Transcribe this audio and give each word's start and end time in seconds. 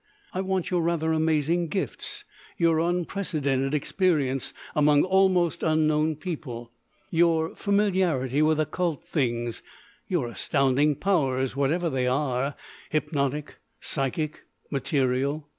I 0.33 0.41
want 0.41 0.71
your 0.71 0.81
rather 0.81 1.13
amazing 1.13 1.67
gifts, 1.67 2.23
your 2.57 2.79
unprecedented 2.79 3.75
experience 3.75 4.51
among 4.73 5.03
almost 5.03 5.61
unknown 5.61 6.15
people, 6.15 6.71
your 7.11 7.55
familiarity 7.55 8.41
with 8.41 8.59
occult 8.59 9.03
things, 9.03 9.61
your 10.07 10.27
astounding 10.27 10.95
powers—whatever 10.95 11.87
they 11.87 12.07
are—hypnotic, 12.07 13.57
psychic, 13.79 14.41
material. 14.71 15.47